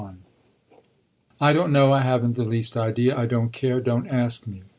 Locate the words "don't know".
1.53-1.93